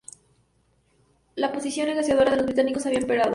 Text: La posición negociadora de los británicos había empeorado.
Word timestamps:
La 1.35 1.51
posición 1.53 1.85
negociadora 1.87 2.31
de 2.31 2.37
los 2.37 2.47
británicos 2.47 2.87
había 2.87 2.97
empeorado. 2.97 3.29